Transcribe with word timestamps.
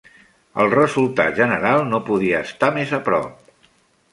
El 0.61 0.69
resultat 0.75 1.35
general 1.41 1.85
no 1.91 1.99
podia 2.09 2.41
estar 2.49 2.71
més 2.79 2.95
a 2.99 3.01
prop. 3.11 3.69